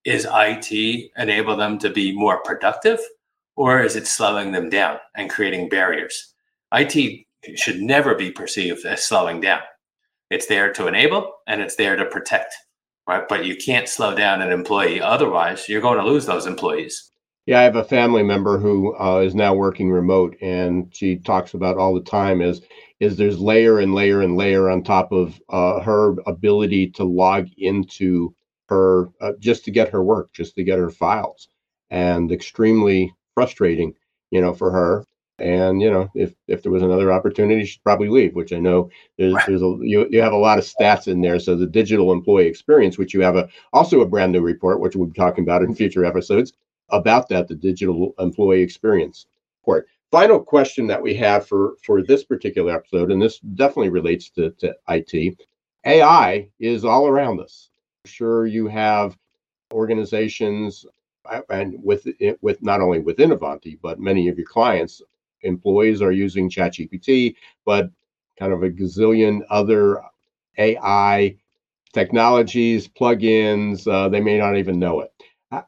Is 0.06 0.28
IT 0.32 1.12
enable 1.18 1.58
them 1.58 1.80
to 1.80 1.90
be 1.90 2.16
more 2.16 2.42
productive? 2.44 3.00
or 3.58 3.82
is 3.82 3.96
it 3.96 4.08
slowing 4.08 4.52
them 4.52 4.70
down 4.70 5.00
and 5.16 5.30
creating 5.30 5.68
barriers? 5.68 6.34
IT 6.72 7.26
should 7.56 7.82
never 7.82 8.16
be 8.16 8.32
perceived 8.32 8.86
as 8.86 9.04
slowing 9.04 9.42
down. 9.42 9.62
It's 10.30 10.46
there 10.46 10.72
to 10.74 10.88
enable 10.88 11.34
and 11.48 11.60
it's 11.60 11.76
there 11.76 11.96
to 11.96 12.06
protect, 12.06 12.56
right? 13.08 13.28
But 13.28 13.46
you 13.46 13.56
can't 13.56 13.90
slow 13.90 14.16
down 14.16 14.42
an 14.42 14.52
employee. 14.52 15.02
Otherwise, 15.02 15.68
you're 15.68 15.82
going 15.82 15.98
to 15.98 16.06
lose 16.06 16.26
those 16.26 16.46
employees. 16.46 17.12
Yeah, 17.48 17.62
I 17.62 17.64
have 17.64 17.78
a 17.78 17.84
family 17.84 18.24
member 18.24 18.58
who 18.58 18.94
uh, 19.00 19.22
is 19.22 19.34
now 19.34 19.54
working 19.54 19.90
remote, 19.90 20.36
and 20.42 20.94
she 20.94 21.16
talks 21.16 21.54
about 21.54 21.78
all 21.78 21.96
the 21.96 22.02
time 22.02 22.42
is 22.42 22.62
is 23.00 23.16
there's 23.16 23.40
layer 23.40 23.80
and 23.80 23.96
layer 23.96 24.22
and 24.22 24.36
layer 24.36 24.70
on 24.70 24.84
top 24.84 25.14
of 25.14 25.40
uh, 25.48 25.80
her 25.80 26.16
ability 26.26 26.90
to 26.90 27.06
log 27.06 27.48
into 27.58 28.36
her 28.68 29.08
uh, 29.22 29.32
just 29.40 29.64
to 29.64 29.72
get 29.72 29.90
her 29.90 30.04
work, 30.04 30.34
just 30.34 30.56
to 30.56 30.64
get 30.66 30.78
her 30.78 30.90
files, 30.90 31.48
and 31.90 32.34
extremely 32.34 33.14
frustrating, 33.34 33.94
you 34.30 34.42
know, 34.42 34.54
for 34.54 34.70
her. 34.70 35.06
And 35.40 35.82
you 35.82 35.90
know, 35.90 36.10
if 36.16 36.34
if 36.50 36.64
there 36.64 36.72
was 36.72 36.84
another 36.84 37.14
opportunity, 37.14 37.64
she'd 37.64 37.84
probably 37.84 38.10
leave. 38.10 38.36
Which 38.36 38.52
I 38.52 38.60
know 38.60 38.90
there's 39.18 39.36
right. 39.36 39.46
there's 39.48 39.62
a 39.62 39.78
you 39.80 40.06
you 40.12 40.22
have 40.22 40.34
a 40.34 40.38
lot 40.38 40.58
of 40.60 40.66
stats 40.66 41.08
in 41.08 41.22
there. 41.22 41.40
So 41.40 41.56
the 41.56 41.66
digital 41.66 42.12
employee 42.12 42.48
experience, 42.48 42.98
which 42.98 43.14
you 43.14 43.22
have 43.22 43.38
a 43.38 43.48
also 43.72 44.02
a 44.02 44.06
brand 44.06 44.34
new 44.34 44.42
report, 44.42 44.82
which 44.82 44.98
we'll 44.98 45.08
be 45.08 45.14
talking 45.14 45.46
about 45.46 45.64
in 45.64 45.74
future 45.74 46.04
episodes 46.04 46.52
about 46.90 47.30
that, 47.30 47.48
the 47.48 47.56
digital 47.56 48.14
employee 48.20 48.62
experience 48.62 49.28
report. 49.62 49.88
Final 50.12 50.40
question 50.40 50.88
that 50.88 51.02
we 51.02 51.14
have 51.16 51.46
for 51.48 51.76
for 51.84 52.02
this 52.02 52.24
particular 52.24 52.74
episode, 52.74 53.12
and 53.12 53.22
this 53.22 53.40
definitely 53.40 53.90
relates 53.90 54.30
to, 54.30 54.52
to 54.52 54.74
IT. 54.90 55.38
AI 55.86 56.50
is 56.60 56.86
all 56.86 57.08
around 57.08 57.40
us. 57.40 57.70
I'm 58.06 58.10
sure 58.10 58.46
you 58.48 58.68
have 58.68 59.18
organizations 59.74 60.86
and 61.50 61.76
with 61.84 62.08
with 62.42 62.62
not 62.64 62.82
only 62.82 63.00
within 63.00 63.32
Ivanti, 63.32 63.78
but 63.82 64.00
many 64.00 64.28
of 64.30 64.38
your 64.38 64.48
clients, 64.48 65.02
employees 65.42 66.02
are 66.02 66.12
using 66.12 66.50
ChatGPT, 66.50 67.36
but 67.66 67.90
kind 68.40 68.54
of 68.54 68.64
a 68.64 68.70
gazillion 68.70 69.42
other 69.50 70.02
AI 70.58 71.36
technologies, 71.94 72.88
plugins. 72.88 73.88
Uh, 73.92 74.10
they 74.10 74.22
may 74.22 74.38
not 74.38 74.58
even 74.58 74.80
know 74.80 75.02
it. 75.02 75.12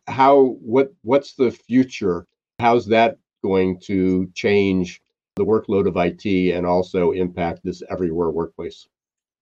How 0.07 0.57
what 0.61 0.91
what's 1.03 1.33
the 1.33 1.51
future? 1.51 2.25
How's 2.59 2.85
that 2.87 3.17
going 3.43 3.79
to 3.81 4.29
change 4.35 5.01
the 5.35 5.45
workload 5.45 5.87
of 5.87 5.95
IT 5.95 6.53
and 6.53 6.65
also 6.65 7.11
impact 7.11 7.61
this 7.63 7.81
everywhere 7.89 8.29
workplace? 8.29 8.87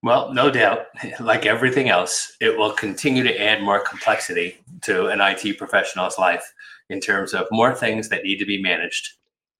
Well, 0.03 0.31
no 0.33 0.51
doubt, 0.51 0.85
like 1.19 1.45
everything 1.45 1.89
else, 1.89 2.37
it 2.39 2.57
will 2.57 2.71
continue 2.71 3.23
to 3.23 3.41
add 3.41 3.63
more 3.63 3.79
complexity 3.79 4.57
to 4.83 5.07
an 5.07 5.19
IT 5.21 5.57
professional's 5.57 6.17
life 6.19 6.53
in 6.89 6.99
terms 6.99 7.33
of 7.33 7.47
more 7.51 7.73
things 7.73 8.09
that 8.09 8.23
need 8.23 8.37
to 8.37 8.45
be 8.45 8.61
managed. 8.61 9.09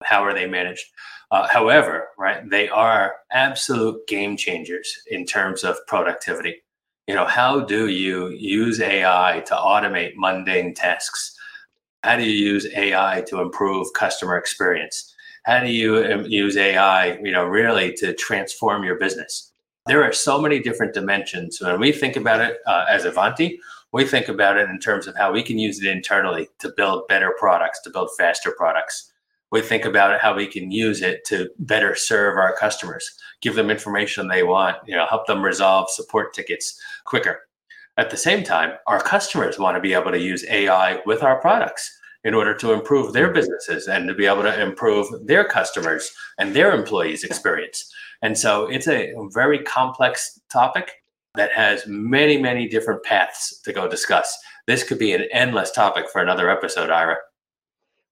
How 0.04 0.24
are 0.24 0.34
they 0.34 0.46
managed? 0.46 0.86
Uh, 1.32 1.48
however, 1.52 2.10
right, 2.18 2.48
they 2.50 2.70
are 2.70 3.16
absolute 3.32 4.06
game 4.08 4.38
changers 4.38 5.02
in 5.10 5.26
terms 5.26 5.64
of 5.64 5.76
productivity. 5.88 6.56
You 7.08 7.16
know, 7.16 7.26
how 7.26 7.62
do 7.62 7.88
you 7.88 8.30
use 8.30 8.82
AI 8.82 9.42
to 9.48 9.56
automate 9.56 10.14
mundane 10.16 10.74
tasks? 10.74 11.36
How 12.04 12.18
do 12.18 12.24
you 12.24 12.54
use 12.54 12.68
AI 12.76 13.24
to 13.28 13.42
improve 13.42 13.88
customer 13.94 14.38
experience? 14.38 15.14
How 15.44 15.62
do 15.62 15.72
you 15.72 16.04
um, 16.04 16.26
use 16.26 16.58
AI, 16.58 17.18
you 17.20 17.32
know, 17.32 17.46
really 17.46 17.94
to 17.94 18.14
transform 18.14 18.84
your 18.84 18.98
business? 18.98 19.52
there 19.88 20.04
are 20.04 20.14
so 20.14 20.40
many 20.40 20.60
different 20.60 20.94
dimensions. 20.94 21.60
When 21.62 21.80
we 21.80 21.92
think 21.92 22.16
about 22.16 22.42
it 22.42 22.58
uh, 22.68 22.86
as 22.90 23.06
Ivanti, 23.06 23.60
we 23.94 24.06
think 24.06 24.28
about 24.28 24.58
it 24.58 24.70
in 24.70 24.80
terms 24.80 25.08
of 25.08 25.16
how 25.16 25.32
we 25.32 25.42
can 25.42 25.58
use 25.58 25.82
it 25.82 25.90
internally 25.90 26.50
to 26.60 26.72
build 26.76 27.08
better 27.08 27.34
products, 27.40 27.82
to 27.84 27.90
build 27.90 28.10
faster 28.18 28.52
products. 28.52 29.12
We 29.52 29.62
think 29.62 29.86
about 29.86 30.20
how 30.20 30.36
we 30.36 30.48
can 30.48 30.72
use 30.72 31.02
it 31.02 31.24
to 31.26 31.50
better 31.60 31.96
serve 31.96 32.38
our 32.38 32.56
customers, 32.56 33.10
give 33.42 33.56
them 33.56 33.70
information 33.70 34.28
they 34.28 34.44
want, 34.44 34.78
you 34.86 34.96
know, 34.96 35.06
help 35.10 35.26
them 35.28 35.44
resolve 35.44 35.90
support 35.90 36.34
tickets 36.34 36.80
quicker. 37.06 37.40
At 37.98 38.10
the 38.10 38.18
same 38.18 38.44
time, 38.44 38.74
our 38.88 39.02
customers 39.02 39.58
want 39.58 39.76
to 39.76 39.82
be 39.82 39.94
able 39.94 40.12
to 40.12 40.20
use 40.20 40.46
AI 40.50 41.00
with 41.06 41.24
our 41.24 41.40
products 41.40 41.90
in 42.24 42.34
order 42.34 42.54
to 42.56 42.74
improve 42.74 43.14
their 43.14 43.32
businesses 43.32 43.88
and 43.88 44.08
to 44.08 44.14
be 44.14 44.26
able 44.26 44.44
to 44.44 44.62
improve 44.62 45.08
their 45.26 45.46
customers 45.46 46.12
and 46.38 46.54
their 46.54 46.74
employees' 46.74 47.24
experience. 47.24 47.92
And 48.22 48.38
so 48.38 48.66
it's 48.68 48.88
a 48.88 49.14
very 49.34 49.60
complex 49.60 50.40
topic 50.52 50.92
that 51.36 51.52
has 51.52 51.86
many, 51.88 52.38
many 52.38 52.68
different 52.68 53.04
paths 53.04 53.62
to 53.62 53.72
go 53.72 53.88
discuss. 53.88 54.38
This 54.66 54.84
could 54.84 55.00
be 55.00 55.14
an 55.14 55.28
endless 55.32 55.72
topic 55.72 56.06
for 56.12 56.20
another 56.22 56.50
episode, 56.50 56.90
Ira. 56.90 57.16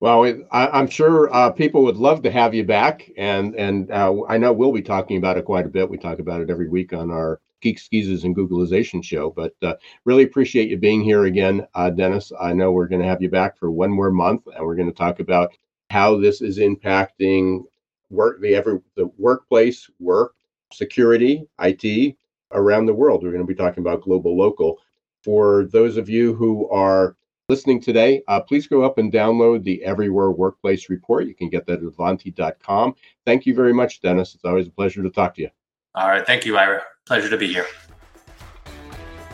Well, 0.01 0.43
I, 0.51 0.79
am 0.79 0.87
sure 0.87 1.33
uh, 1.33 1.51
people 1.51 1.83
would 1.83 1.95
love 1.95 2.21
to 2.23 2.31
have 2.31 2.53
you 2.53 2.63
back, 2.65 3.09
and 3.17 3.55
and 3.55 3.89
uh, 3.91 4.23
I 4.27 4.37
know 4.37 4.51
we'll 4.51 4.73
be 4.73 4.81
talking 4.81 5.17
about 5.17 5.37
it 5.37 5.45
quite 5.45 5.65
a 5.65 5.69
bit. 5.69 5.89
We 5.89 5.97
talk 5.97 6.19
about 6.19 6.41
it 6.41 6.49
every 6.49 6.67
week 6.67 6.91
on 6.91 7.11
our 7.11 7.39
Geeks 7.61 7.87
Geezers 7.87 8.25
and 8.25 8.35
Googlization 8.35 9.03
show. 9.03 9.29
But 9.29 9.55
uh, 9.63 9.75
really 10.03 10.23
appreciate 10.23 10.69
you 10.69 10.77
being 10.77 11.01
here 11.01 11.25
again, 11.25 11.65
uh, 11.75 11.89
Dennis. 11.89 12.31
I 12.39 12.53
know 12.53 12.71
we're 12.71 12.87
going 12.89 13.01
to 13.01 13.07
have 13.07 13.21
you 13.21 13.29
back 13.29 13.57
for 13.57 13.71
one 13.71 13.89
more 13.89 14.11
month, 14.11 14.47
and 14.47 14.65
we're 14.65 14.75
going 14.75 14.91
to 14.91 14.97
talk 14.97 15.21
about 15.21 15.51
how 15.89 16.17
this 16.17 16.41
is 16.41 16.59
impacting 16.59 17.63
work 18.09 18.41
the 18.41 18.55
every 18.55 18.79
the 18.95 19.07
workplace 19.17 19.89
work 19.99 20.35
security 20.71 21.47
it 21.59 22.15
around 22.51 22.85
the 22.85 22.93
world 22.93 23.23
we're 23.23 23.31
going 23.31 23.41
to 23.41 23.47
be 23.47 23.55
talking 23.55 23.81
about 23.81 24.01
global 24.01 24.37
local 24.37 24.77
for 25.23 25.65
those 25.71 25.97
of 25.97 26.09
you 26.09 26.33
who 26.35 26.69
are 26.69 27.15
listening 27.49 27.79
today, 27.79 28.23
uh, 28.27 28.39
please 28.39 28.67
go 28.67 28.83
up 28.83 28.97
and 28.97 29.11
download 29.11 29.63
the 29.63 29.83
Everywhere 29.83 30.31
Workplace 30.31 30.89
Report. 30.89 31.27
You 31.27 31.35
can 31.35 31.49
get 31.49 31.65
that 31.67 31.79
at 31.79 31.83
Ivanti.com. 31.83 32.95
Thank 33.25 33.45
you 33.45 33.53
very 33.53 33.73
much, 33.73 34.01
Dennis. 34.01 34.33
It's 34.33 34.45
always 34.45 34.67
a 34.67 34.71
pleasure 34.71 35.03
to 35.03 35.09
talk 35.09 35.35
to 35.35 35.43
you. 35.43 35.49
All 35.93 36.07
right. 36.07 36.25
Thank 36.25 36.45
you, 36.45 36.57
Ira. 36.57 36.81
Pleasure 37.05 37.29
to 37.29 37.37
be 37.37 37.47
here. 37.53 37.67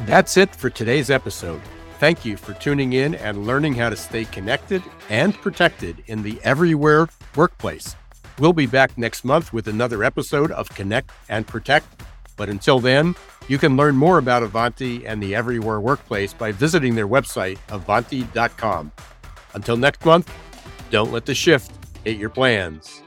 That's 0.05 0.35
it 0.37 0.55
for 0.55 0.69
today's 0.69 1.09
episode. 1.09 1.61
Thank 1.99 2.25
you 2.25 2.35
for 2.35 2.53
tuning 2.53 2.93
in 2.93 3.15
and 3.15 3.45
learning 3.45 3.75
how 3.75 3.89
to 3.89 3.95
stay 3.95 4.25
connected 4.25 4.81
and 5.09 5.33
protected 5.35 6.03
in 6.07 6.23
the 6.23 6.39
Everywhere 6.43 7.07
Workplace. 7.35 7.95
We'll 8.39 8.53
be 8.53 8.65
back 8.65 8.97
next 8.97 9.23
month 9.23 9.53
with 9.53 9.67
another 9.67 10.03
episode 10.03 10.51
of 10.51 10.67
Connect 10.69 11.11
and 11.29 11.45
Protect. 11.45 11.85
But 12.37 12.49
until 12.49 12.79
then, 12.79 13.15
you 13.51 13.57
can 13.57 13.75
learn 13.75 13.97
more 13.97 14.17
about 14.17 14.43
Ivanti 14.43 15.05
and 15.05 15.21
the 15.21 15.35
Everywhere 15.35 15.81
Workplace 15.81 16.31
by 16.31 16.53
visiting 16.53 16.95
their 16.95 17.09
website, 17.09 17.57
ivanti.com. 17.69 18.93
Until 19.53 19.75
next 19.75 20.05
month, 20.05 20.33
don't 20.89 21.11
let 21.11 21.25
the 21.25 21.35
shift 21.35 21.69
hit 22.05 22.15
your 22.15 22.29
plans. 22.29 23.01